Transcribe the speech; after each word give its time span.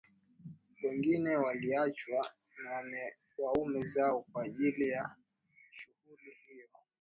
Wengine 0.83 1.35
waliachwa 1.37 2.27
na 2.63 2.81
waume 3.37 3.85
zao 3.85 4.21
kwaajili 4.31 4.89
ya 4.89 5.15
shughuli 5.71 6.31
hiyo 6.47 6.69